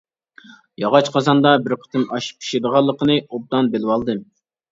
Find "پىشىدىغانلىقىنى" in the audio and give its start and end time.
2.39-3.21